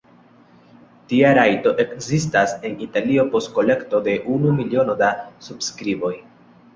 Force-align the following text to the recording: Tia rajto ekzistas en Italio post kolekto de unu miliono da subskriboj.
Tia 1.09 1.33
rajto 1.37 1.73
ekzistas 1.83 2.55
en 2.69 2.77
Italio 2.85 3.25
post 3.35 3.51
kolekto 3.57 3.99
de 4.09 4.15
unu 4.37 4.55
miliono 4.63 4.97
da 5.03 5.11
subskriboj. 5.49 6.11